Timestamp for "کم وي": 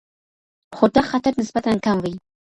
1.85-2.13